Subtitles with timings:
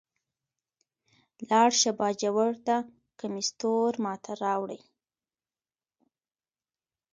[1.49, 2.75] لاړ شه باجوړ ته
[3.19, 4.81] کمیس تور ما ته راوړئ.